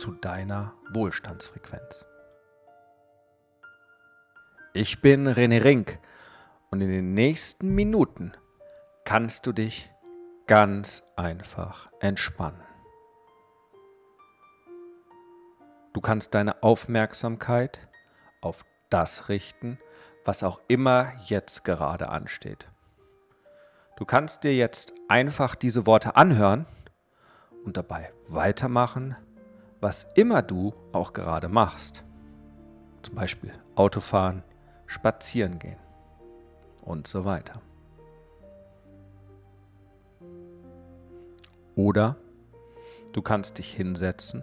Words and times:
zu 0.00 0.12
deiner 0.12 0.72
Wohlstandsfrequenz. 0.94 2.06
Ich 4.72 5.02
bin 5.02 5.28
René 5.28 5.62
Rink 5.62 5.98
und 6.70 6.80
in 6.80 6.88
den 6.88 7.12
nächsten 7.12 7.74
Minuten 7.74 8.32
kannst 9.04 9.46
du 9.46 9.52
dich 9.52 9.90
ganz 10.46 11.02
einfach 11.16 11.90
entspannen. 12.00 12.62
Du 15.92 16.00
kannst 16.00 16.32
deine 16.34 16.62
Aufmerksamkeit 16.62 17.86
auf 18.40 18.64
das 18.88 19.28
richten, 19.28 19.78
was 20.24 20.42
auch 20.42 20.62
immer 20.66 21.12
jetzt 21.26 21.62
gerade 21.62 22.08
ansteht. 22.08 22.70
Du 23.98 24.06
kannst 24.06 24.44
dir 24.44 24.56
jetzt 24.56 24.94
einfach 25.08 25.54
diese 25.54 25.84
Worte 25.84 26.16
anhören 26.16 26.64
und 27.66 27.76
dabei 27.76 28.14
weitermachen, 28.28 29.14
was 29.80 30.06
immer 30.14 30.42
du 30.42 30.74
auch 30.92 31.12
gerade 31.12 31.48
machst. 31.48 32.04
Zum 33.02 33.14
Beispiel 33.14 33.52
Autofahren, 33.74 34.42
spazieren 34.86 35.58
gehen 35.58 35.78
und 36.84 37.06
so 37.06 37.24
weiter. 37.24 37.60
Oder 41.76 42.16
du 43.12 43.22
kannst 43.22 43.58
dich 43.58 43.72
hinsetzen, 43.72 44.42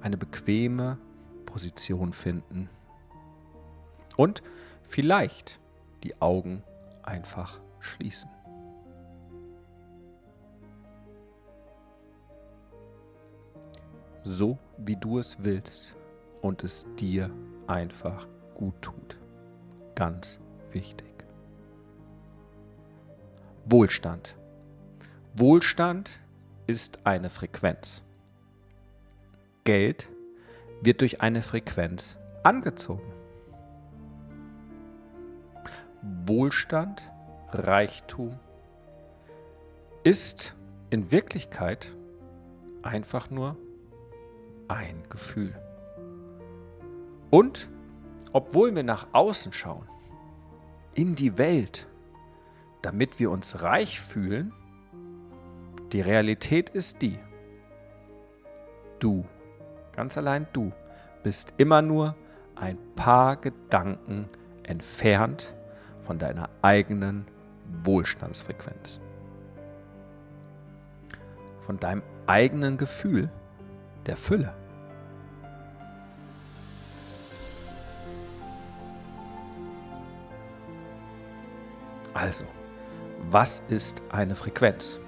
eine 0.00 0.16
bequeme 0.16 0.98
Position 1.46 2.12
finden 2.12 2.68
und 4.16 4.42
vielleicht 4.82 5.60
die 6.02 6.20
Augen 6.20 6.64
einfach 7.02 7.60
schließen. 7.78 8.30
So 14.30 14.58
wie 14.78 14.96
du 14.96 15.18
es 15.18 15.42
willst 15.42 15.96
und 16.40 16.62
es 16.62 16.86
dir 16.96 17.30
einfach 17.66 18.26
gut 18.54 18.80
tut. 18.80 19.18
Ganz 19.94 20.40
wichtig. 20.72 21.08
Wohlstand. 23.66 24.36
Wohlstand 25.34 26.20
ist 26.66 27.00
eine 27.04 27.28
Frequenz. 27.28 28.02
Geld 29.64 30.08
wird 30.82 31.00
durch 31.00 31.20
eine 31.20 31.42
Frequenz 31.42 32.16
angezogen. 32.42 33.12
Wohlstand, 36.24 37.02
Reichtum 37.52 38.38
ist 40.02 40.54
in 40.88 41.10
Wirklichkeit 41.10 41.94
einfach 42.82 43.28
nur 43.28 43.56
ein 44.70 45.02
Gefühl. 45.08 45.54
Und 47.30 47.68
obwohl 48.32 48.74
wir 48.74 48.82
nach 48.82 49.08
außen 49.12 49.52
schauen, 49.52 49.88
in 50.94 51.14
die 51.14 51.38
Welt, 51.38 51.88
damit 52.82 53.18
wir 53.18 53.30
uns 53.30 53.62
reich 53.62 54.00
fühlen, 54.00 54.52
die 55.92 56.00
Realität 56.00 56.70
ist 56.70 57.02
die, 57.02 57.18
du, 59.00 59.24
ganz 59.94 60.16
allein 60.16 60.46
du, 60.52 60.72
bist 61.22 61.54
immer 61.58 61.82
nur 61.82 62.14
ein 62.54 62.78
paar 62.94 63.36
Gedanken 63.36 64.28
entfernt 64.62 65.54
von 66.02 66.18
deiner 66.18 66.48
eigenen 66.62 67.26
Wohlstandsfrequenz. 67.84 69.00
Von 71.60 71.78
deinem 71.78 72.02
eigenen 72.26 72.78
Gefühl 72.78 73.30
der 74.06 74.16
Fülle. 74.16 74.54
Also, 82.20 82.44
was 83.30 83.62
ist 83.70 84.02
eine 84.10 84.34
Frequenz? 84.34 85.00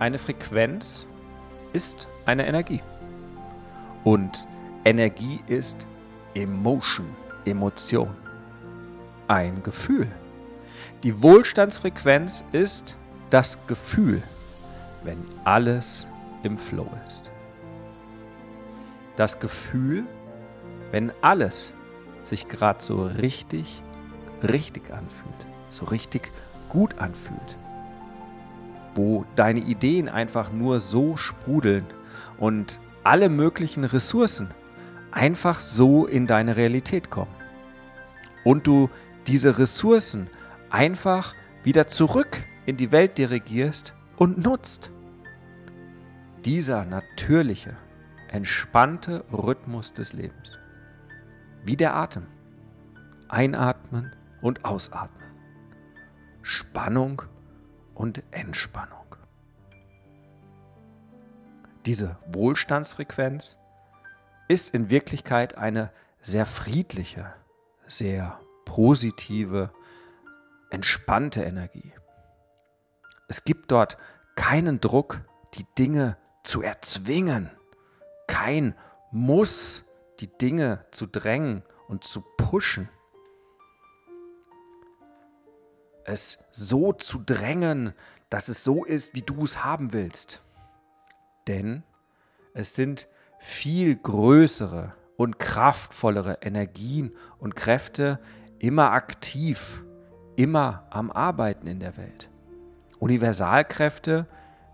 Eine 0.00 0.18
Frequenz 0.18 1.06
ist 1.72 2.08
eine 2.26 2.48
Energie. 2.48 2.82
Und 4.02 4.48
Energie 4.84 5.38
ist 5.46 5.86
Emotion, 6.34 7.14
Emotion, 7.44 8.16
ein 9.28 9.62
Gefühl. 9.62 10.08
Die 11.04 11.22
Wohlstandsfrequenz 11.22 12.44
ist 12.50 12.96
das 13.30 13.56
Gefühl, 13.68 14.20
wenn 15.04 15.24
alles 15.44 16.08
im 16.42 16.58
Flow 16.58 16.90
ist. 17.06 17.30
Das 19.14 19.38
Gefühl, 19.38 20.02
wenn 20.90 21.12
alles 21.22 21.72
sich 22.22 22.48
gerade 22.48 22.82
so 22.82 23.04
richtig 23.04 23.83
richtig 24.44 24.92
anfühlt, 24.92 25.46
so 25.70 25.84
richtig 25.86 26.32
gut 26.68 26.98
anfühlt, 26.98 27.58
wo 28.94 29.24
deine 29.36 29.60
Ideen 29.60 30.08
einfach 30.08 30.52
nur 30.52 30.80
so 30.80 31.16
sprudeln 31.16 31.86
und 32.38 32.80
alle 33.02 33.28
möglichen 33.28 33.84
Ressourcen 33.84 34.48
einfach 35.10 35.60
so 35.60 36.06
in 36.06 36.26
deine 36.26 36.56
Realität 36.56 37.10
kommen. 37.10 37.34
Und 38.44 38.66
du 38.66 38.90
diese 39.26 39.58
Ressourcen 39.58 40.28
einfach 40.70 41.34
wieder 41.62 41.86
zurück 41.86 42.44
in 42.66 42.76
die 42.76 42.92
Welt 42.92 43.16
dirigierst 43.18 43.94
und 44.16 44.38
nutzt. 44.38 44.90
Dieser 46.44 46.84
natürliche, 46.84 47.76
entspannte 48.28 49.24
Rhythmus 49.32 49.92
des 49.92 50.12
Lebens. 50.12 50.58
Wie 51.64 51.76
der 51.76 51.94
Atem. 51.94 52.26
Einatmen, 53.28 54.14
und 54.44 54.66
Ausatmen. 54.66 55.32
Spannung 56.42 57.22
und 57.94 58.22
Entspannung. 58.30 59.16
Diese 61.86 62.18
Wohlstandsfrequenz 62.26 63.56
ist 64.48 64.74
in 64.74 64.90
Wirklichkeit 64.90 65.56
eine 65.56 65.90
sehr 66.20 66.44
friedliche, 66.44 67.32
sehr 67.86 68.38
positive, 68.66 69.70
entspannte 70.70 71.42
Energie. 71.42 71.94
Es 73.28 73.44
gibt 73.44 73.70
dort 73.70 73.96
keinen 74.34 74.78
Druck, 74.78 75.22
die 75.54 75.64
Dinge 75.78 76.18
zu 76.42 76.60
erzwingen, 76.60 77.50
kein 78.26 78.74
Muss, 79.10 79.84
die 80.20 80.26
Dinge 80.26 80.84
zu 80.90 81.06
drängen 81.06 81.62
und 81.88 82.04
zu 82.04 82.20
pushen. 82.36 82.90
Es 86.04 86.38
so 86.50 86.92
zu 86.92 87.22
drängen, 87.24 87.94
dass 88.30 88.48
es 88.48 88.64
so 88.64 88.84
ist, 88.84 89.14
wie 89.14 89.22
du 89.22 89.44
es 89.44 89.64
haben 89.64 89.92
willst. 89.92 90.42
Denn 91.46 91.82
es 92.54 92.74
sind 92.74 93.08
viel 93.38 93.96
größere 93.96 94.94
und 95.16 95.38
kraftvollere 95.38 96.38
Energien 96.42 97.12
und 97.38 97.56
Kräfte 97.56 98.18
immer 98.58 98.92
aktiv, 98.92 99.84
immer 100.36 100.86
am 100.90 101.10
Arbeiten 101.10 101.66
in 101.66 101.80
der 101.80 101.96
Welt. 101.96 102.30
Universalkräfte 102.98 104.26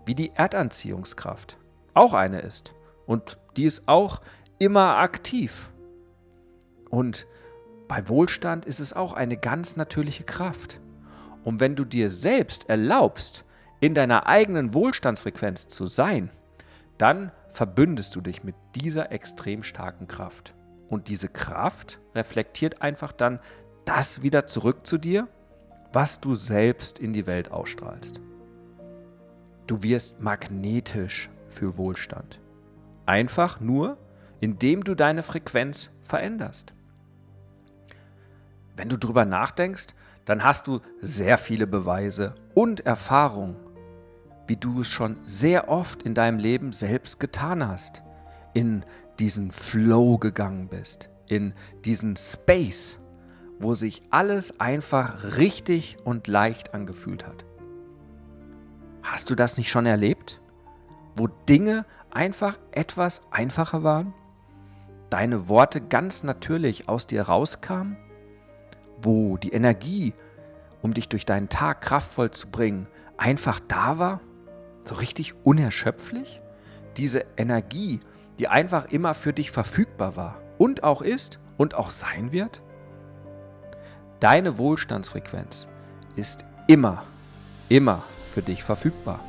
wie 0.05 0.15
die 0.15 0.31
Erdanziehungskraft 0.33 1.57
auch 1.93 2.13
eine 2.13 2.39
ist. 2.39 2.73
Und 3.05 3.37
die 3.57 3.65
ist 3.65 3.87
auch 3.87 4.21
immer 4.57 4.97
aktiv. 4.97 5.71
Und 6.89 7.27
bei 7.87 8.07
Wohlstand 8.07 8.65
ist 8.65 8.79
es 8.79 8.93
auch 8.93 9.13
eine 9.13 9.37
ganz 9.37 9.75
natürliche 9.75 10.23
Kraft. 10.23 10.79
Und 11.43 11.59
wenn 11.59 11.75
du 11.75 11.85
dir 11.85 12.09
selbst 12.09 12.69
erlaubst, 12.69 13.45
in 13.79 13.95
deiner 13.95 14.27
eigenen 14.27 14.73
Wohlstandsfrequenz 14.73 15.67
zu 15.67 15.87
sein, 15.87 16.29
dann 16.97 17.31
verbündest 17.49 18.15
du 18.15 18.21
dich 18.21 18.43
mit 18.43 18.55
dieser 18.75 19.11
extrem 19.11 19.63
starken 19.63 20.07
Kraft. 20.07 20.53
Und 20.87 21.07
diese 21.07 21.29
Kraft 21.29 21.99
reflektiert 22.13 22.81
einfach 22.81 23.11
dann 23.11 23.39
das 23.85 24.21
wieder 24.21 24.45
zurück 24.45 24.85
zu 24.85 24.97
dir, 24.97 25.27
was 25.93 26.19
du 26.19 26.35
selbst 26.35 26.99
in 26.99 27.13
die 27.13 27.27
Welt 27.27 27.51
ausstrahlst. 27.51 28.21
Du 29.67 29.83
wirst 29.83 30.19
magnetisch 30.19 31.29
für 31.47 31.77
Wohlstand. 31.77 32.39
Einfach 33.05 33.59
nur, 33.59 33.97
indem 34.39 34.83
du 34.83 34.95
deine 34.95 35.23
Frequenz 35.23 35.91
veränderst. 36.01 36.73
Wenn 38.75 38.89
du 38.89 38.97
drüber 38.97 39.25
nachdenkst, 39.25 39.87
dann 40.25 40.43
hast 40.43 40.67
du 40.67 40.79
sehr 41.01 41.37
viele 41.37 41.67
Beweise 41.67 42.35
und 42.53 42.85
Erfahrungen, 42.85 43.55
wie 44.47 44.57
du 44.57 44.81
es 44.81 44.87
schon 44.87 45.17
sehr 45.25 45.69
oft 45.69 46.03
in 46.03 46.13
deinem 46.13 46.39
Leben 46.39 46.71
selbst 46.71 47.19
getan 47.19 47.67
hast, 47.67 48.03
in 48.53 48.85
diesen 49.19 49.51
Flow 49.51 50.17
gegangen 50.17 50.67
bist, 50.67 51.09
in 51.27 51.53
diesen 51.85 52.15
Space, 52.15 52.97
wo 53.59 53.73
sich 53.73 54.03
alles 54.09 54.59
einfach 54.59 55.37
richtig 55.37 55.97
und 56.03 56.27
leicht 56.27 56.73
angefühlt 56.73 57.25
hat. 57.25 57.45
Hast 59.03 59.29
du 59.29 59.35
das 59.35 59.57
nicht 59.57 59.69
schon 59.69 59.85
erlebt? 59.85 60.41
Wo 61.15 61.27
Dinge 61.27 61.85
einfach 62.11 62.57
etwas 62.71 63.23
einfacher 63.31 63.83
waren? 63.83 64.13
Deine 65.09 65.49
Worte 65.49 65.81
ganz 65.81 66.23
natürlich 66.23 66.87
aus 66.87 67.07
dir 67.07 67.23
rauskamen? 67.23 67.97
Wo 69.01 69.37
die 69.37 69.51
Energie, 69.51 70.13
um 70.81 70.93
dich 70.93 71.09
durch 71.09 71.25
deinen 71.25 71.49
Tag 71.49 71.81
kraftvoll 71.81 72.31
zu 72.31 72.47
bringen, 72.47 72.87
einfach 73.17 73.59
da 73.67 73.99
war? 73.99 74.21
So 74.83 74.95
richtig 74.95 75.33
unerschöpflich? 75.43 76.41
Diese 76.97 77.25
Energie, 77.37 77.99
die 78.39 78.47
einfach 78.47 78.85
immer 78.91 79.13
für 79.13 79.33
dich 79.33 79.51
verfügbar 79.51 80.15
war 80.15 80.41
und 80.57 80.83
auch 80.83 81.01
ist 81.01 81.39
und 81.57 81.75
auch 81.75 81.89
sein 81.89 82.31
wird? 82.31 82.61
Deine 84.19 84.57
Wohlstandsfrequenz 84.57 85.67
ist 86.15 86.45
immer, 86.67 87.03
immer 87.69 88.03
für 88.25 88.41
dich 88.41 88.63
verfügbar. 88.63 89.19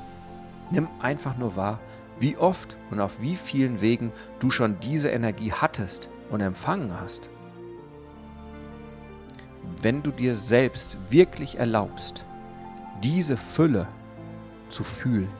Nimm 0.70 0.88
einfach 1.00 1.36
nur 1.36 1.56
wahr, 1.56 1.80
wie 2.18 2.36
oft 2.36 2.76
und 2.90 3.00
auf 3.00 3.20
wie 3.20 3.36
vielen 3.36 3.80
Wegen 3.80 4.12
du 4.38 4.50
schon 4.50 4.78
diese 4.80 5.10
Energie 5.10 5.52
hattest 5.52 6.10
und 6.30 6.40
empfangen 6.40 6.98
hast. 6.98 7.30
Wenn 9.80 10.02
du 10.02 10.10
dir 10.10 10.36
selbst 10.36 10.98
wirklich 11.10 11.58
erlaubst, 11.58 12.26
diese 13.02 13.36
Fülle 13.36 13.86
zu 14.68 14.84
fühlen, 14.84 15.30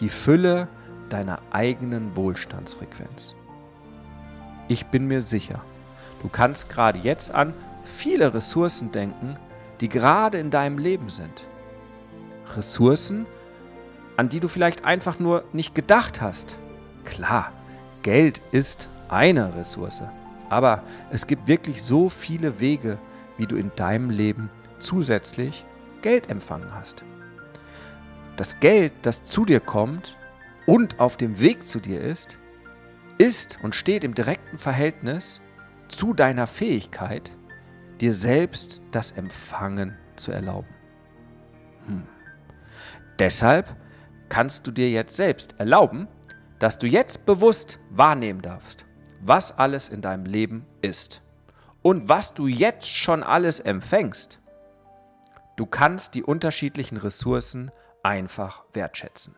die 0.00 0.08
Fülle 0.08 0.68
deiner 1.08 1.40
eigenen 1.50 2.16
Wohlstandsfrequenz. 2.16 3.34
Ich 4.68 4.86
bin 4.86 5.06
mir 5.06 5.20
sicher, 5.20 5.62
du 6.22 6.28
kannst 6.28 6.68
gerade 6.68 6.98
jetzt 6.98 7.30
an 7.30 7.52
viele 7.84 8.32
Ressourcen 8.32 8.90
denken, 8.92 9.34
die 9.80 9.88
gerade 9.88 10.38
in 10.38 10.50
deinem 10.50 10.78
Leben 10.78 11.08
sind. 11.08 11.48
Ressourcen, 12.56 13.26
an 14.16 14.28
die 14.28 14.40
du 14.40 14.48
vielleicht 14.48 14.84
einfach 14.84 15.18
nur 15.18 15.44
nicht 15.52 15.74
gedacht 15.74 16.20
hast. 16.20 16.58
Klar, 17.04 17.52
Geld 18.02 18.40
ist 18.52 18.88
eine 19.08 19.54
Ressource, 19.56 20.02
aber 20.48 20.82
es 21.10 21.26
gibt 21.26 21.46
wirklich 21.46 21.82
so 21.82 22.08
viele 22.08 22.60
Wege, 22.60 22.98
wie 23.38 23.46
du 23.46 23.56
in 23.56 23.70
deinem 23.76 24.10
Leben 24.10 24.50
zusätzlich 24.78 25.64
Geld 26.02 26.28
empfangen 26.28 26.74
hast. 26.74 27.04
Das 28.36 28.58
Geld, 28.60 28.92
das 29.02 29.22
zu 29.22 29.44
dir 29.44 29.60
kommt 29.60 30.18
und 30.66 31.00
auf 31.00 31.16
dem 31.16 31.40
Weg 31.40 31.62
zu 31.64 31.80
dir 31.80 32.00
ist, 32.00 32.38
ist 33.18 33.58
und 33.62 33.74
steht 33.74 34.04
im 34.04 34.14
direkten 34.14 34.58
Verhältnis 34.58 35.40
zu 35.88 36.14
deiner 36.14 36.46
Fähigkeit, 36.46 37.30
dir 38.00 38.12
selbst 38.12 38.82
das 38.90 39.12
Empfangen 39.12 39.96
zu 40.16 40.32
erlauben. 40.32 40.68
Hm. 41.86 42.02
Deshalb 43.18 43.76
kannst 44.28 44.66
du 44.66 44.70
dir 44.70 44.90
jetzt 44.90 45.14
selbst 45.14 45.54
erlauben, 45.58 46.08
dass 46.58 46.78
du 46.78 46.86
jetzt 46.86 47.26
bewusst 47.26 47.78
wahrnehmen 47.90 48.40
darfst, 48.40 48.86
was 49.20 49.56
alles 49.56 49.88
in 49.88 50.00
deinem 50.00 50.24
Leben 50.24 50.64
ist 50.80 51.21
und 51.82 52.08
was 52.08 52.34
du 52.34 52.46
jetzt 52.46 52.88
schon 52.88 53.22
alles 53.22 53.60
empfängst. 53.60 54.40
Du 55.56 55.66
kannst 55.66 56.14
die 56.14 56.22
unterschiedlichen 56.22 56.96
Ressourcen 56.96 57.70
einfach 58.02 58.64
wertschätzen. 58.72 59.36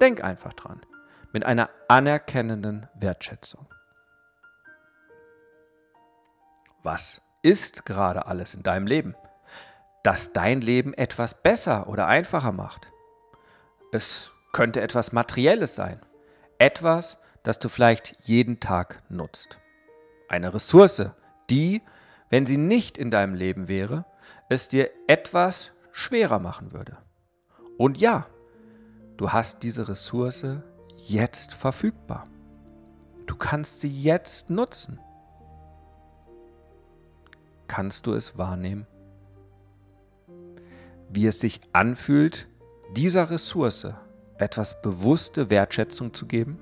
Denk 0.00 0.24
einfach 0.24 0.52
dran, 0.54 0.80
mit 1.32 1.44
einer 1.44 1.70
anerkennenden 1.88 2.88
Wertschätzung. 2.94 3.66
Was 6.82 7.20
ist 7.44 7.84
gerade 7.84 8.26
alles 8.26 8.54
in 8.54 8.62
deinem 8.62 8.86
Leben, 8.86 9.14
das 10.02 10.32
dein 10.32 10.60
Leben 10.60 10.94
etwas 10.94 11.34
besser 11.34 11.88
oder 11.88 12.06
einfacher 12.06 12.52
macht. 12.52 12.90
Es 13.92 14.32
könnte 14.52 14.80
etwas 14.80 15.12
Materielles 15.12 15.74
sein, 15.74 16.00
etwas, 16.58 17.18
das 17.42 17.58
du 17.58 17.68
vielleicht 17.68 18.16
jeden 18.20 18.60
Tag 18.60 19.02
nutzt. 19.10 19.60
Eine 20.28 20.54
Ressource, 20.54 21.10
die, 21.50 21.82
wenn 22.30 22.46
sie 22.46 22.56
nicht 22.56 22.98
in 22.98 23.10
deinem 23.10 23.34
Leben 23.34 23.68
wäre, 23.68 24.04
es 24.48 24.68
dir 24.68 24.90
etwas 25.06 25.72
schwerer 25.92 26.38
machen 26.38 26.72
würde. 26.72 26.98
Und 27.78 28.00
ja, 28.00 28.26
du 29.16 29.32
hast 29.32 29.62
diese 29.62 29.88
Ressource 29.88 30.46
jetzt 31.06 31.54
verfügbar. 31.54 32.26
Du 33.26 33.36
kannst 33.36 33.80
sie 33.80 33.88
jetzt 33.88 34.50
nutzen 34.50 34.98
kannst 37.74 38.06
du 38.06 38.14
es 38.14 38.38
wahrnehmen? 38.38 38.86
Wie 41.08 41.26
es 41.26 41.40
sich 41.40 41.60
anfühlt, 41.72 42.48
dieser 42.96 43.30
Ressource 43.30 43.88
etwas 44.38 44.80
bewusste 44.80 45.50
Wertschätzung 45.50 46.14
zu 46.14 46.26
geben? 46.26 46.60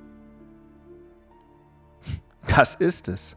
Das 2.49 2.75
ist 2.75 3.08
es. 3.08 3.37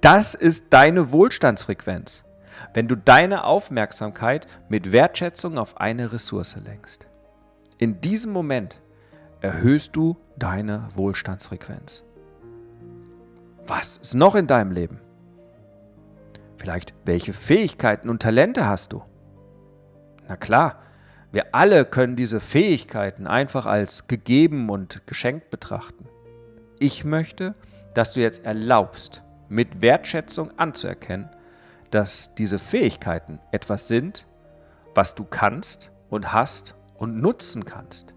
Das 0.00 0.34
ist 0.34 0.66
deine 0.70 1.12
Wohlstandsfrequenz, 1.12 2.24
wenn 2.74 2.88
du 2.88 2.96
deine 2.96 3.44
Aufmerksamkeit 3.44 4.46
mit 4.68 4.92
Wertschätzung 4.92 5.58
auf 5.58 5.78
eine 5.78 6.12
Ressource 6.12 6.56
lenkst. 6.56 7.06
In 7.78 8.00
diesem 8.00 8.32
Moment 8.32 8.80
erhöhst 9.40 9.96
du 9.96 10.16
deine 10.36 10.88
Wohlstandsfrequenz. 10.94 12.04
Was 13.66 13.96
ist 13.96 14.14
noch 14.14 14.34
in 14.34 14.46
deinem 14.46 14.70
Leben? 14.70 15.00
Vielleicht, 16.56 16.94
welche 17.04 17.32
Fähigkeiten 17.32 18.08
und 18.08 18.22
Talente 18.22 18.66
hast 18.66 18.92
du? 18.92 19.02
Na 20.28 20.36
klar, 20.36 20.78
wir 21.32 21.52
alle 21.52 21.84
können 21.84 22.14
diese 22.14 22.38
Fähigkeiten 22.38 23.26
einfach 23.26 23.66
als 23.66 24.06
gegeben 24.06 24.70
und 24.70 25.04
geschenkt 25.06 25.50
betrachten. 25.50 26.06
Ich 26.78 27.04
möchte, 27.04 27.54
dass 27.92 28.12
du 28.12 28.20
jetzt 28.20 28.44
erlaubst, 28.44 29.23
mit 29.54 29.82
Wertschätzung 29.82 30.50
anzuerkennen, 30.58 31.28
dass 31.90 32.34
diese 32.34 32.58
Fähigkeiten 32.58 33.38
etwas 33.52 33.86
sind, 33.86 34.26
was 34.94 35.14
du 35.14 35.24
kannst 35.24 35.92
und 36.10 36.32
hast 36.32 36.74
und 36.96 37.20
nutzen 37.20 37.64
kannst. 37.64 38.14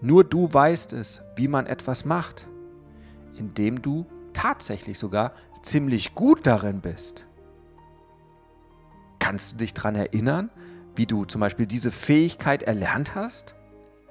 Nur 0.00 0.24
du 0.24 0.52
weißt 0.52 0.94
es, 0.94 1.20
wie 1.36 1.46
man 1.46 1.66
etwas 1.66 2.06
macht, 2.06 2.48
indem 3.34 3.82
du 3.82 4.06
tatsächlich 4.32 4.98
sogar 4.98 5.32
ziemlich 5.62 6.14
gut 6.14 6.46
darin 6.46 6.80
bist. 6.80 7.26
Kannst 9.18 9.52
du 9.52 9.56
dich 9.58 9.74
daran 9.74 9.94
erinnern, 9.94 10.48
wie 10.96 11.04
du 11.04 11.26
zum 11.26 11.42
Beispiel 11.42 11.66
diese 11.66 11.92
Fähigkeit 11.92 12.62
erlernt 12.62 13.14
hast? 13.14 13.54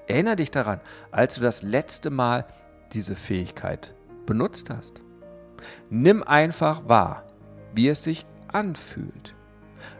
Erinnere 0.08 0.36
dich 0.36 0.52
daran, 0.52 0.80
als 1.12 1.36
du 1.36 1.42
das 1.42 1.64
letzte 1.64 2.12
Mal 2.12 2.46
diese 2.94 3.16
Fähigkeit 3.16 3.96
benutzt 4.28 4.70
hast. 4.70 5.02
Nimm 5.90 6.24
einfach 6.24 6.88
wahr, 6.88 7.24
wie 7.74 7.88
es 7.90 8.04
sich 8.04 8.26
anfühlt, 8.48 9.36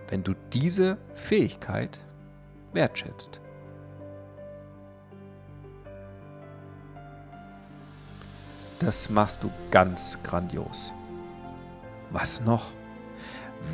wenn 0.10 0.24
du 0.24 0.34
diese 0.54 0.98
Fähigkeit 1.16 2.00
wertschätzt. 2.74 3.42
Das 8.80 9.10
machst 9.10 9.44
du 9.44 9.52
ganz 9.72 10.18
grandios. 10.24 10.94
Was 12.12 12.42
noch? 12.42 12.72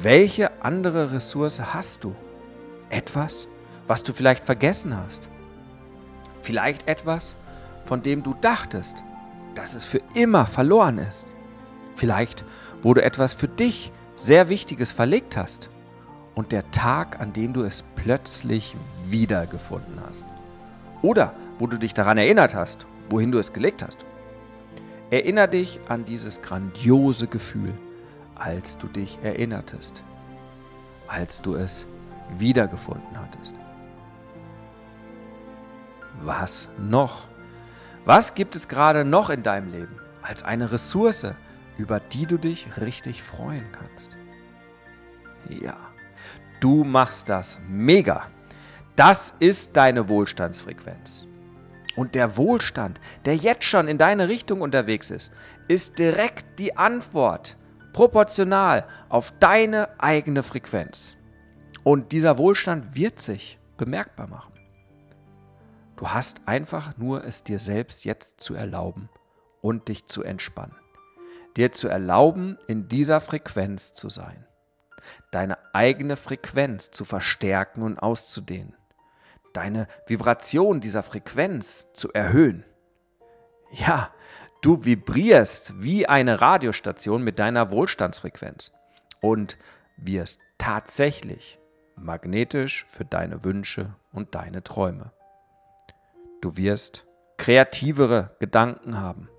Welche 0.02 0.64
andere 0.64 1.12
Ressource 1.12 1.62
hast 1.74 2.04
du? 2.04 2.16
Etwas, 2.90 3.48
was 3.88 4.02
du 4.02 4.14
vielleicht 4.14 4.44
vergessen 4.44 4.98
hast? 4.98 5.30
Vielleicht 6.42 6.88
etwas, 6.88 7.36
von 7.86 8.02
dem 8.02 8.24
du 8.24 8.34
dachtest, 8.34 9.04
dass 9.54 9.76
es 9.76 9.86
für 9.86 10.02
immer 10.16 10.48
verloren 10.48 10.98
ist? 10.98 11.35
Vielleicht, 11.96 12.46
wo 12.82 12.94
du 12.94 13.04
etwas 13.04 13.34
für 13.34 13.48
dich 13.48 13.92
sehr 14.16 14.50
Wichtiges 14.50 14.92
verlegt 14.92 15.38
hast 15.38 15.70
und 16.36 16.52
der 16.52 16.70
Tag, 16.72 17.20
an 17.20 17.34
dem 17.34 17.54
du 17.54 17.64
es 17.64 17.84
plötzlich 17.96 18.76
wiedergefunden 19.08 20.00
hast. 20.06 20.26
Oder 21.02 21.34
wo 21.60 21.68
du 21.68 21.78
dich 21.78 21.94
daran 21.94 22.18
erinnert 22.18 22.54
hast, 22.54 22.86
wohin 23.10 23.32
du 23.32 23.40
es 23.40 23.54
gelegt 23.54 23.84
hast. 23.84 24.06
Erinner 25.10 25.48
dich 25.48 25.80
an 25.88 26.04
dieses 26.04 26.42
grandiose 26.42 27.28
Gefühl, 27.28 27.74
als 28.36 28.78
du 28.78 28.88
dich 28.88 29.20
erinnertest, 29.24 30.04
als 31.08 31.42
du 31.42 31.56
es 31.56 31.88
wiedergefunden 32.38 33.18
hattest. 33.18 33.56
Was 36.24 36.70
noch? 36.78 37.28
Was 38.04 38.34
gibt 38.34 38.56
es 38.56 38.68
gerade 38.68 39.06
noch 39.06 39.30
in 39.30 39.44
deinem 39.44 39.72
Leben 39.72 40.00
als 40.22 40.44
eine 40.44 40.72
Ressource, 40.72 41.28
über 41.78 42.00
die 42.00 42.26
du 42.26 42.38
dich 42.38 42.68
richtig 42.80 43.24
freuen 43.24 43.66
kannst? 43.72 44.12
Ja, 45.50 45.78
du 46.60 46.84
machst 46.84 47.30
das 47.30 47.60
mega. 47.68 48.28
Das 48.96 49.34
ist 49.40 49.76
deine 49.76 50.10
Wohlstandsfrequenz. 50.10 51.28
Und 51.96 52.16
der 52.16 52.38
Wohlstand, 52.38 53.00
der 53.26 53.36
jetzt 53.36 53.64
schon 53.64 53.88
in 53.88 53.98
deine 53.98 54.28
Richtung 54.28 54.62
unterwegs 54.62 55.12
ist, 55.12 55.32
ist 55.68 55.98
direkt 55.98 56.60
die 56.60 56.76
Antwort, 56.76 57.58
proportional 57.94 58.86
auf 59.08 59.32
deine 59.40 59.90
eigene 60.00 60.44
Frequenz. 60.44 61.16
Und 61.84 62.12
dieser 62.12 62.38
Wohlstand 62.38 62.96
wird 62.96 63.20
sich 63.20 63.60
bemerkbar 63.78 64.28
machen. 64.28 64.54
Du 65.96 66.10
hast 66.10 66.42
einfach 66.46 66.98
nur 66.98 67.24
es 67.24 67.44
dir 67.44 67.60
selbst 67.60 68.04
jetzt 68.04 68.42
zu 68.42 68.54
erlauben 68.54 69.08
und 69.62 69.88
dich 69.88 70.08
zu 70.08 70.24
entspannen. 70.24 70.76
Dir 71.58 71.72
zu 71.72 71.88
erlauben, 71.88 72.58
in 72.68 72.88
dieser 72.88 73.22
Frequenz 73.22 73.94
zu 73.94 74.10
sein. 74.10 74.46
Deine 75.32 75.58
eigene 75.74 76.16
Frequenz 76.16 76.92
zu 76.92 77.06
verstärken 77.06 77.82
und 77.82 78.00
auszudehnen. 78.00 78.76
Deine 79.54 79.88
Vibration 80.08 80.82
dieser 80.82 81.04
Frequenz 81.04 81.88
zu 81.94 82.12
erhöhen. 82.12 82.66
Ja, 83.72 84.14
du 84.62 84.84
vibrierst 84.84 85.74
wie 85.82 86.08
eine 86.08 86.42
Radiostation 86.42 87.24
mit 87.24 87.40
deiner 87.40 87.72
Wohlstandsfrequenz 87.72 88.72
und 89.22 89.58
wirst 89.98 90.40
tatsächlich 90.58 91.60
magnetisch 91.96 92.86
für 92.88 93.06
deine 93.06 93.44
Wünsche 93.44 93.96
und 94.12 94.36
deine 94.36 94.64
Träume. 94.64 95.12
Du 96.42 96.58
wirst 96.58 97.06
kreativere 97.38 98.36
Gedanken 98.40 99.00
haben. 99.00 99.30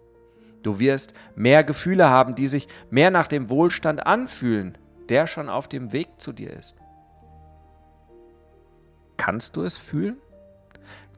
Du 0.66 0.80
wirst 0.80 1.12
mehr 1.36 1.62
Gefühle 1.62 2.10
haben, 2.10 2.34
die 2.34 2.48
sich 2.48 2.66
mehr 2.90 3.12
nach 3.12 3.28
dem 3.28 3.50
Wohlstand 3.50 4.04
anfühlen, 4.04 4.76
der 5.08 5.28
schon 5.28 5.48
auf 5.48 5.68
dem 5.68 5.92
Weg 5.92 6.08
zu 6.18 6.32
dir 6.32 6.52
ist. 6.52 6.74
Kannst 9.16 9.54
du 9.54 9.62
es 9.62 9.76
fühlen? 9.76 10.16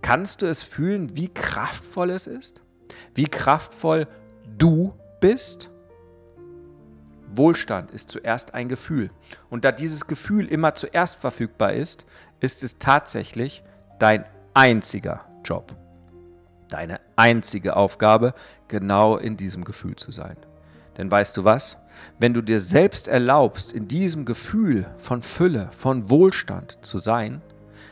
Kannst 0.02 0.42
du 0.42 0.46
es 0.46 0.62
fühlen, 0.62 1.16
wie 1.16 1.32
kraftvoll 1.32 2.10
es 2.10 2.26
ist? 2.26 2.60
Wie 3.14 3.24
kraftvoll 3.24 4.06
du 4.58 4.92
bist? 5.18 5.70
Wohlstand 7.34 7.90
ist 7.90 8.10
zuerst 8.10 8.52
ein 8.52 8.68
Gefühl. 8.68 9.10
Und 9.48 9.64
da 9.64 9.72
dieses 9.72 10.06
Gefühl 10.06 10.46
immer 10.46 10.74
zuerst 10.74 11.16
verfügbar 11.16 11.72
ist, 11.72 12.04
ist 12.40 12.62
es 12.62 12.76
tatsächlich 12.76 13.64
dein 13.98 14.26
einziger 14.52 15.24
Job. 15.42 15.74
Deine 16.68 17.00
einzige 17.16 17.76
Aufgabe, 17.76 18.34
genau 18.68 19.16
in 19.16 19.36
diesem 19.36 19.64
Gefühl 19.64 19.96
zu 19.96 20.10
sein. 20.10 20.36
Denn 20.98 21.10
weißt 21.10 21.36
du 21.36 21.44
was? 21.44 21.78
Wenn 22.18 22.34
du 22.34 22.42
dir 22.42 22.60
selbst 22.60 23.08
erlaubst, 23.08 23.72
in 23.72 23.88
diesem 23.88 24.24
Gefühl 24.24 24.86
von 24.98 25.22
Fülle, 25.22 25.70
von 25.76 26.10
Wohlstand 26.10 26.84
zu 26.84 26.98
sein, 26.98 27.40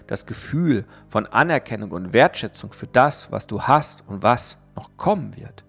das 0.06 0.26
Gefühl 0.26 0.84
von 1.08 1.26
Anerkennung 1.26 1.92
und 1.92 2.12
Wertschätzung 2.12 2.72
für 2.72 2.86
das, 2.86 3.32
was 3.32 3.46
du 3.46 3.62
hast 3.62 4.04
und 4.06 4.22
was 4.22 4.58
noch 4.74 4.96
kommen 4.96 5.36
wird. 5.36 5.64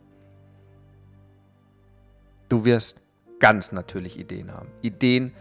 Du 2.49 2.65
wirst 2.65 2.97
ganz 3.39 3.71
natürlich 3.71 4.19
Ideen 4.19 4.51
haben. 4.51 4.69
Ideen, 4.81 5.33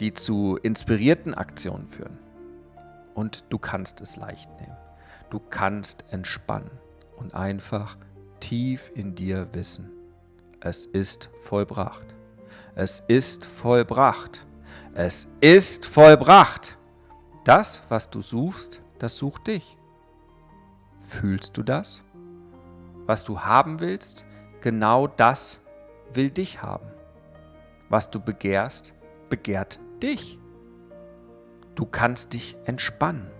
die 0.00 0.12
zu 0.12 0.58
inspirierten 0.62 1.34
Aktionen 1.34 1.86
führen. 1.88 2.18
Und 3.14 3.44
du 3.50 3.58
kannst 3.58 4.00
es 4.00 4.16
leicht 4.16 4.48
nehmen. 4.60 4.76
Du 5.30 5.40
kannst 5.40 6.04
entspannen 6.10 6.70
und 7.18 7.34
einfach 7.34 7.96
tief 8.40 8.90
in 8.94 9.14
dir 9.14 9.48
wissen, 9.52 9.90
es 10.60 10.86
ist 10.86 11.30
vollbracht. 11.40 12.06
Es 12.74 13.02
ist 13.08 13.44
vollbracht. 13.44 14.46
Es 14.94 15.28
ist 15.40 15.86
vollbracht. 15.86 16.78
Das, 17.44 17.82
was 17.88 18.10
du 18.10 18.20
suchst, 18.20 18.82
das 18.98 19.16
sucht 19.18 19.46
dich. 19.46 19.76
Fühlst 20.98 21.56
du 21.56 21.62
das? 21.62 22.02
Was 23.06 23.24
du 23.24 23.40
haben 23.40 23.80
willst, 23.80 24.26
genau 24.60 25.06
das 25.06 25.60
will 26.12 26.30
dich 26.30 26.62
haben. 26.62 26.86
Was 27.88 28.10
du 28.10 28.20
begehrst, 28.20 28.94
begehrt 29.30 29.80
dich. 30.02 30.38
Du 31.74 31.86
kannst 31.86 32.34
dich 32.34 32.56
entspannen. 32.64 33.30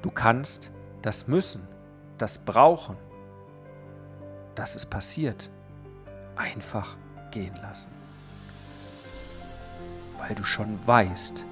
Du 0.00 0.10
kannst 0.10 0.72
das 1.02 1.26
Müssen, 1.26 1.66
das 2.18 2.38
Brauchen, 2.38 2.96
dass 4.54 4.76
es 4.76 4.84
passiert, 4.84 5.50
einfach 6.36 6.96
gehen 7.30 7.54
lassen. 7.62 7.90
Weil 10.18 10.34
du 10.34 10.44
schon 10.44 10.78
weißt, 10.86 11.46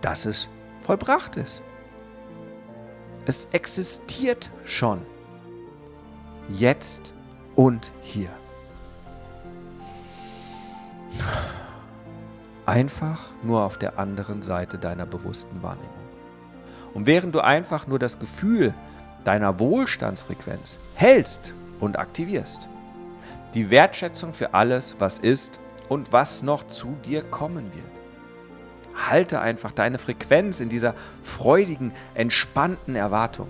dass 0.00 0.26
es 0.26 0.48
vollbracht 0.82 1.36
ist. 1.36 1.62
Es 3.26 3.46
existiert 3.52 4.50
schon. 4.64 5.04
Jetzt 6.48 7.14
und 7.56 7.92
hier. 8.02 8.30
Einfach 12.66 13.30
nur 13.42 13.62
auf 13.62 13.78
der 13.78 13.98
anderen 13.98 14.42
Seite 14.42 14.78
deiner 14.78 15.06
bewussten 15.06 15.62
Wahrnehmung. 15.62 16.03
Und 16.94 17.06
während 17.06 17.34
du 17.34 17.40
einfach 17.40 17.86
nur 17.86 17.98
das 17.98 18.18
Gefühl 18.18 18.72
deiner 19.24 19.58
Wohlstandsfrequenz 19.58 20.78
hältst 20.94 21.54
und 21.80 21.98
aktivierst, 21.98 22.68
die 23.54 23.70
Wertschätzung 23.70 24.32
für 24.32 24.54
alles, 24.54 24.96
was 24.98 25.18
ist 25.18 25.60
und 25.88 26.12
was 26.12 26.42
noch 26.42 26.64
zu 26.66 26.96
dir 27.04 27.22
kommen 27.22 27.72
wird. 27.74 27.84
Halte 29.10 29.40
einfach 29.40 29.72
deine 29.72 29.98
Frequenz 29.98 30.60
in 30.60 30.68
dieser 30.68 30.94
freudigen, 31.22 31.92
entspannten 32.14 32.94
Erwartung 32.94 33.48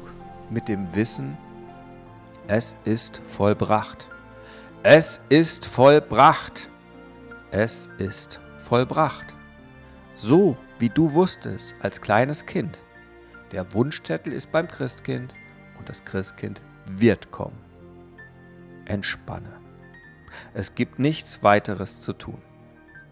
mit 0.51 0.69
dem 0.69 0.95
Wissen, 0.95 1.37
es 2.47 2.77
ist 2.85 3.23
vollbracht. 3.27 4.09
Es 4.83 5.23
ist 5.31 5.65
vollbracht. 5.65 6.69
Es 7.51 7.89
ist 7.97 8.41
vollbracht. 8.59 9.35
So 10.15 10.57
wie 10.79 10.91
du 10.91 11.15
wusstest 11.15 11.75
als 11.81 12.03
kleines 12.03 12.45
Kind, 12.45 12.79
der 13.55 13.73
Wunschzettel 13.73 14.33
ist 14.33 14.51
beim 14.51 14.67
Christkind 14.67 15.33
und 15.79 15.89
das 15.89 16.05
Christkind 16.05 16.61
wird 16.87 17.31
kommen. 17.31 17.57
Entspanne. 18.85 19.61
Es 20.55 20.75
gibt 20.75 20.99
nichts 20.99 21.45
weiteres 21.45 22.01
zu 22.01 22.15
tun. 22.15 22.43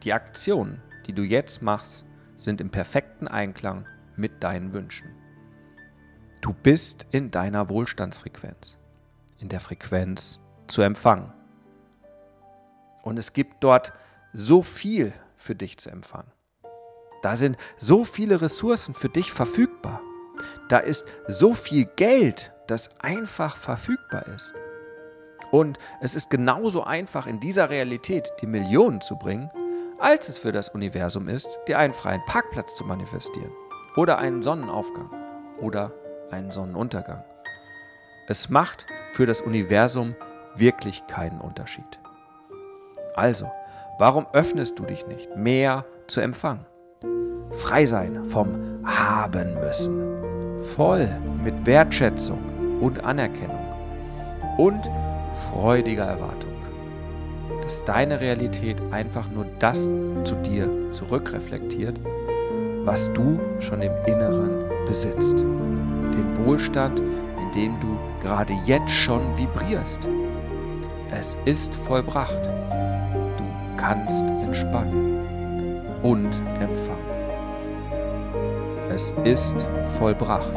Die 0.03 0.13
Aktionen, 0.13 0.83
die 1.07 1.13
du 1.13 1.23
jetzt 1.23 1.63
machst, 1.63 2.07
sind 2.37 2.61
im 2.61 2.71
perfekten 2.71 3.29
Einklang 3.29 3.87
mit 4.17 4.43
deinen 4.43 4.75
Wünschen. 4.75 5.15
Du 6.41 6.53
bist 6.53 7.07
in 7.13 7.31
deiner 7.31 7.69
Wohlstandsfrequenz, 7.69 8.79
in 9.39 9.49
der 9.49 9.61
Frequenz 9.61 10.41
zu 10.67 10.83
empfangen. 10.83 11.33
Und 13.05 13.17
es 13.17 13.33
gibt 13.33 13.63
dort 13.63 13.93
so 14.33 14.65
viel 14.65 15.13
für 15.37 15.55
dich 15.55 15.79
zu 15.79 15.89
empfangen. 15.89 16.33
Da 17.23 17.37
sind 17.37 17.57
so 17.79 18.03
viele 18.03 18.41
Ressourcen 18.41 18.93
für 18.93 19.09
dich 19.09 19.31
verfügbar. 19.31 20.01
Da 20.73 20.79
ist 20.79 21.05
so 21.29 21.53
viel 21.53 21.85
Geld, 21.85 22.51
das 22.67 22.93
einfach 22.99 23.59
verfügbar 23.59 24.25
ist. 24.35 24.55
Und 25.51 25.79
es 26.01 26.15
ist 26.15 26.31
genauso 26.31 26.83
einfach 26.83 27.27
in 27.27 27.41
dieser 27.41 27.69
Realität 27.69 28.33
die 28.41 28.47
Millionen 28.47 29.03
zu 29.03 29.17
bringen, 29.17 29.51
als 29.99 30.31
es 30.31 30.39
für 30.39 30.51
das 30.51 30.71
Universum 30.71 31.29
ist, 31.29 31.59
dir 31.69 31.79
einen 31.79 31.93
freien 31.93 32.25
Parkplatz 32.25 32.75
zu 32.75 32.85
manifestieren 32.85 33.53
oder 33.97 34.17
einen 34.17 34.41
Sonnenaufgang 34.41 35.11
oder 35.61 35.93
einen 36.31 36.51
Sonnenuntergang. 36.51 37.23
Es 38.27 38.49
macht 38.49 38.87
für 39.13 39.27
das 39.27 39.43
Universum 39.43 40.17
wirklich 40.55 41.07
keinen 41.07 41.43
Unterschied. 41.43 42.01
Also, 43.15 43.53
warum 43.99 44.27
öffnest 44.33 44.79
du 44.79 44.87
dich 44.87 45.07
nicht 45.07 45.37
mehr 45.37 45.85
zu 46.07 46.23
empfangen? 46.23 46.65
Frei 47.51 47.85
sein 47.85 48.25
vom 48.25 48.81
Haben 48.87 49.61
müssen 49.61 50.12
voll 50.63 51.09
mit 51.43 51.67
Wertschätzung 51.67 52.39
und 52.81 53.05
Anerkennung 53.05 53.59
und 54.57 54.81
freudiger 55.51 56.05
Erwartung, 56.05 56.53
dass 57.63 57.85
deine 57.85 58.21
Realität 58.21 58.77
einfach 58.91 59.29
nur 59.31 59.47
das 59.59 59.91
zu 60.25 60.35
dir 60.45 60.69
zurückreflektiert, 60.93 61.99
was 62.85 63.13
du 63.13 63.39
schon 63.61 63.83
im 63.83 63.93
Inneren 64.07 64.65
besitzt. 64.87 65.41
Den 65.41 66.45
Wohlstand, 66.45 67.01
in 67.01 67.53
dem 67.55 67.81
du 67.81 67.97
gerade 68.21 68.53
jetzt 68.67 68.91
schon 68.91 69.37
vibrierst. 69.37 70.09
Es 71.11 71.37
ist 71.45 71.75
vollbracht. 71.75 72.43
Du 73.37 73.45
kannst 73.77 74.29
entspannen 74.31 75.21
und 76.03 76.31
empfangen. 76.61 77.02
Es 78.95 79.15
ist 79.25 79.71
vollbracht. 79.99 80.53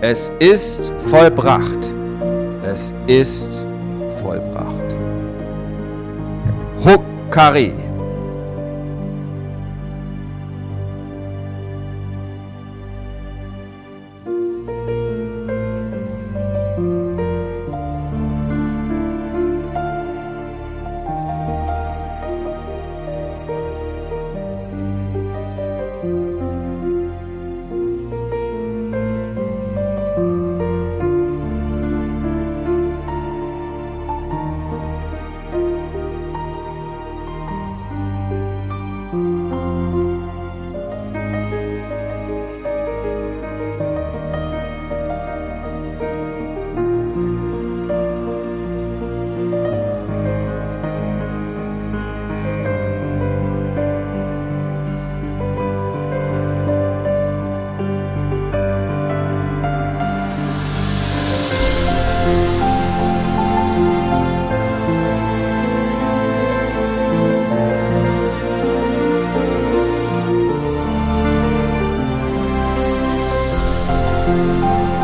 Es 0.00 0.30
ist 0.38 0.92
vollbracht. 0.98 1.94
Es 2.62 2.92
ist 3.08 3.66
vollbracht. 4.20 4.76
Música 74.26 74.99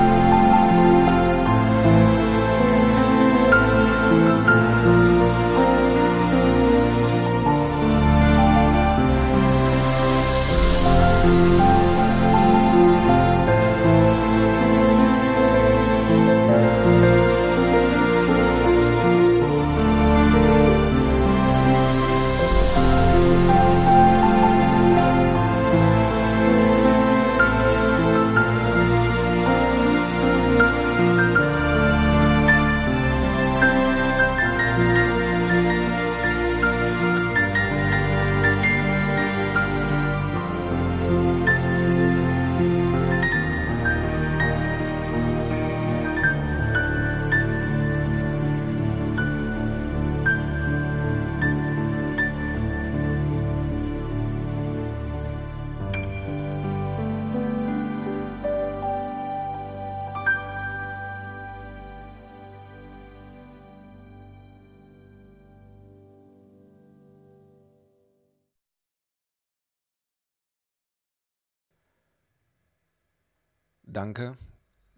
Danke, 73.96 74.36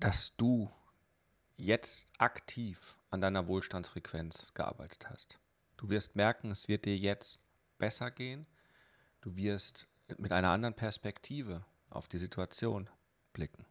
dass 0.00 0.34
du 0.34 0.72
jetzt 1.56 2.08
aktiv 2.18 2.98
an 3.10 3.20
deiner 3.20 3.46
Wohlstandsfrequenz 3.46 4.54
gearbeitet 4.54 5.08
hast. 5.08 5.38
Du 5.76 5.88
wirst 5.88 6.16
merken, 6.16 6.50
es 6.50 6.66
wird 6.66 6.84
dir 6.84 6.98
jetzt 6.98 7.38
besser 7.78 8.10
gehen. 8.10 8.44
Du 9.20 9.36
wirst 9.36 9.86
mit 10.16 10.32
einer 10.32 10.48
anderen 10.48 10.74
Perspektive 10.74 11.64
auf 11.90 12.08
die 12.08 12.18
Situation 12.18 12.90
blicken. 13.32 13.66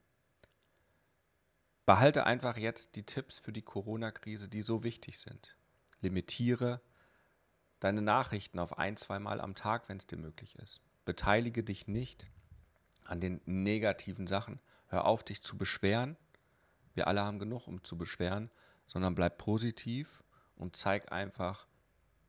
Behalte 1.86 2.26
einfach 2.26 2.56
jetzt 2.56 2.96
die 2.96 3.04
Tipps 3.04 3.38
für 3.38 3.52
die 3.52 3.63
Corona-Krise, 3.63 4.48
die 4.48 4.62
so 4.62 4.86
wichtig 4.86 5.20
sind. 5.20 5.58
Limitiere 6.00 6.80
deine 7.82 8.02
Nachrichten 8.02 8.60
auf 8.60 8.78
ein, 8.78 8.96
zweimal 8.96 9.42
am 9.42 9.56
Tag, 9.56 9.90
wenn 9.90 9.98
es 9.98 10.08
dir 10.08 10.20
möglich 10.20 10.56
ist. 10.56 10.80
Beteilige 11.04 11.66
dich 11.66 11.86
nicht 11.86 12.28
an 13.04 13.20
den 13.20 13.42
negativen 13.44 14.26
Sachen, 14.28 14.62
Hör 14.88 15.06
auf, 15.06 15.23
dich 15.23 15.41
zu 15.41 15.58
beschweren. 15.58 16.17
Wir 16.93 17.08
alle 17.08 17.21
haben 17.21 17.39
genug, 17.39 17.67
um 17.67 17.84
zu 17.84 17.97
beschweren, 17.97 18.50
sondern 18.88 19.15
bleib 19.15 19.38
positiv 19.38 20.23
und 20.56 20.76
zeig 20.76 21.12
einfach 21.12 21.67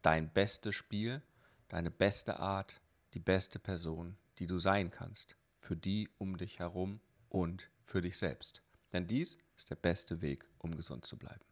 dein 0.02 0.32
bestes 0.32 0.74
Spiel, 0.74 1.22
deine 1.68 1.90
beste 1.90 2.38
Art, 2.40 2.80
die 3.14 3.20
beste 3.20 3.58
Person, 3.58 4.16
die 4.38 4.46
du 4.46 4.58
sein 4.58 4.90
kannst, 4.90 5.36
für 5.60 5.76
die 5.76 6.08
um 6.18 6.36
dich 6.36 6.58
herum 6.58 7.00
und 7.28 7.70
für 7.84 8.00
dich 8.00 8.18
selbst. 8.18 8.62
Denn 8.92 9.06
dies 9.06 9.38
ist 9.56 9.70
der 9.70 9.76
beste 9.76 10.20
Weg, 10.20 10.48
um 10.58 10.74
gesund 10.76 11.04
zu 11.04 11.16
bleiben. 11.16 11.44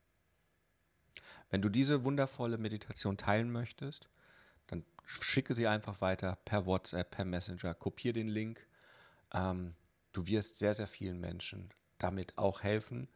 Wenn 1.50 1.62
du 1.62 1.68
diese 1.68 2.04
wundervolle 2.04 2.58
Meditation 2.58 3.16
teilen 3.16 3.50
möchtest, 3.50 4.08
dann 4.66 4.84
schicke 5.04 5.54
sie 5.54 5.68
einfach 5.68 6.00
weiter 6.00 6.38
per 6.44 6.66
WhatsApp, 6.66 7.10
per 7.10 7.24
Messenger, 7.24 7.74
kopiere 7.74 8.14
den 8.14 8.28
Link, 8.28 8.66
ähm, 9.32 9.74
Du 10.16 10.26
wirst 10.26 10.56
sehr, 10.56 10.72
sehr 10.72 10.86
vielen 10.86 11.20
Menschen 11.20 11.68
damit 11.98 12.38
auch 12.38 12.62
helfen, 12.62 13.06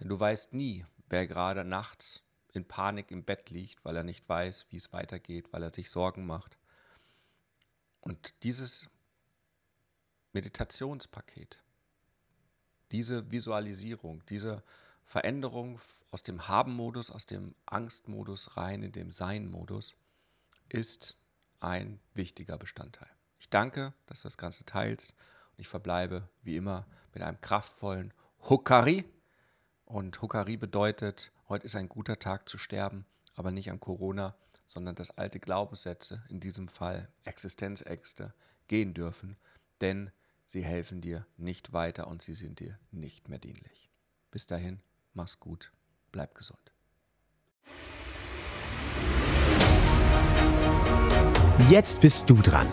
denn 0.00 0.08
du 0.08 0.18
weißt 0.18 0.54
nie, 0.54 0.86
wer 1.10 1.26
gerade 1.26 1.62
nachts 1.62 2.22
in 2.54 2.66
Panik 2.66 3.10
im 3.10 3.22
Bett 3.22 3.50
liegt, 3.50 3.84
weil 3.84 3.96
er 3.96 4.02
nicht 4.02 4.26
weiß, 4.26 4.68
wie 4.70 4.78
es 4.78 4.90
weitergeht, 4.94 5.52
weil 5.52 5.62
er 5.62 5.68
sich 5.68 5.90
Sorgen 5.90 6.24
macht. 6.24 6.56
Und 8.00 8.42
dieses 8.44 8.88
Meditationspaket, 10.32 11.62
diese 12.92 13.30
Visualisierung, 13.30 14.24
diese 14.30 14.62
Veränderung 15.04 15.78
aus 16.10 16.22
dem 16.22 16.48
Haben-Modus, 16.48 17.10
aus 17.10 17.26
dem 17.26 17.56
Angst-Modus 17.66 18.56
rein 18.56 18.82
in 18.82 18.92
den 18.92 19.10
Sein-Modus, 19.10 19.96
ist 20.70 21.18
ein 21.60 22.00
wichtiger 22.14 22.56
Bestandteil. 22.56 23.10
Ich 23.38 23.50
danke, 23.50 23.92
dass 24.06 24.22
du 24.22 24.28
das 24.28 24.38
Ganze 24.38 24.64
teilst. 24.64 25.14
Ich 25.58 25.66
verbleibe 25.66 26.28
wie 26.42 26.56
immer 26.56 26.86
mit 27.12 27.22
einem 27.22 27.40
kraftvollen 27.40 28.14
Hukari. 28.48 29.04
Und 29.84 30.22
Hukari 30.22 30.56
bedeutet, 30.56 31.32
heute 31.48 31.66
ist 31.66 31.74
ein 31.74 31.88
guter 31.88 32.20
Tag 32.20 32.48
zu 32.48 32.58
sterben, 32.58 33.04
aber 33.34 33.50
nicht 33.50 33.70
an 33.70 33.80
Corona, 33.80 34.36
sondern 34.68 34.94
dass 34.94 35.18
alte 35.18 35.40
Glaubenssätze, 35.40 36.22
in 36.28 36.38
diesem 36.38 36.68
Fall 36.68 37.08
Existenzängste, 37.24 38.34
gehen 38.68 38.94
dürfen, 38.94 39.36
denn 39.80 40.12
sie 40.46 40.62
helfen 40.62 41.00
dir 41.00 41.26
nicht 41.36 41.72
weiter 41.72 42.06
und 42.06 42.22
sie 42.22 42.34
sind 42.34 42.60
dir 42.60 42.78
nicht 42.92 43.28
mehr 43.28 43.40
dienlich. 43.40 43.90
Bis 44.30 44.46
dahin, 44.46 44.80
mach's 45.12 45.40
gut, 45.40 45.72
bleib 46.12 46.36
gesund. 46.36 46.72
Jetzt 51.68 52.00
bist 52.00 52.30
du 52.30 52.40
dran. 52.40 52.72